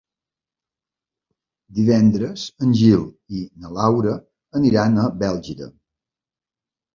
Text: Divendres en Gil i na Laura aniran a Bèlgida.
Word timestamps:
Divendres 1.79 2.45
en 2.67 2.73
Gil 2.79 3.03
i 3.41 3.43
na 3.67 3.75
Laura 3.77 4.15
aniran 4.61 4.99
a 5.05 5.05
Bèlgida. 5.27 5.71